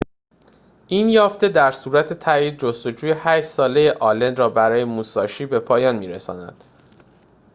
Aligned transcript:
این 0.87 1.09
یافته 1.09 1.47
در 1.49 1.71
صورت 1.71 2.13
تأیید 2.13 2.59
جستجوی 2.59 3.11
هشت 3.17 3.47
ساله 3.47 3.91
آلن 3.93 4.35
را 4.35 4.49
برای 4.49 4.83
موساشی 4.83 5.45
به 5.45 5.59
پایان 5.59 5.95
می‌رساند 5.95 6.63